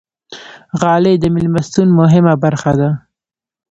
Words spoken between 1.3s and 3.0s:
میلمستون مهمه برخه ده.